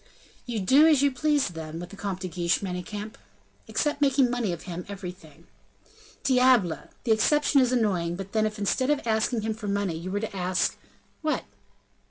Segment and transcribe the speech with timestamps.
[0.47, 3.19] "You do as you please, then, with the Comte de Guiche, Manicamp?"
[3.67, 5.45] "Except making money of him everything?"
[6.23, 6.89] "Diable!
[7.03, 10.19] the exception is annoying; but then, if instead of asking him for money, you were
[10.19, 10.75] to ask"
[11.21, 11.43] "What?"